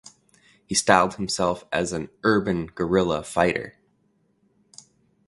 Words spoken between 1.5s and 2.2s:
as an